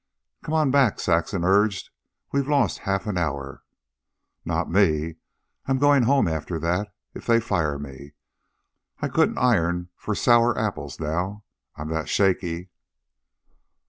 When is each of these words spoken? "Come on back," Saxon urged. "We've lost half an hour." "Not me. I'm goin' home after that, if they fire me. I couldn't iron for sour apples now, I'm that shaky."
"Come 0.43 0.55
on 0.55 0.71
back," 0.71 0.99
Saxon 0.99 1.43
urged. 1.43 1.91
"We've 2.31 2.47
lost 2.49 2.79
half 2.89 3.05
an 3.05 3.19
hour." 3.19 3.61
"Not 4.43 4.67
me. 4.67 5.17
I'm 5.67 5.77
goin' 5.77 6.01
home 6.01 6.27
after 6.27 6.57
that, 6.57 6.91
if 7.13 7.27
they 7.27 7.39
fire 7.39 7.77
me. 7.77 8.13
I 8.99 9.09
couldn't 9.09 9.37
iron 9.37 9.89
for 9.95 10.15
sour 10.15 10.57
apples 10.57 10.99
now, 10.99 11.43
I'm 11.75 11.89
that 11.89 12.09
shaky." 12.09 12.71